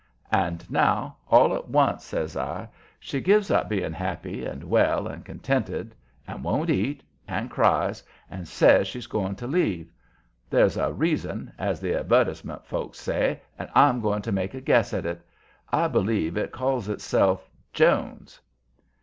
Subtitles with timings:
[0.33, 2.67] "And now, all at once," says I,
[2.99, 5.93] "she gives up being happy and well and contented,
[6.27, 9.91] and won't eat, and cries, and says she's going to leave.
[10.49, 14.91] There's a reason, as the advertisement folks say, and I'm going to make a guess
[14.91, 15.21] at it.
[15.71, 18.39] I believe it calls itself Jones."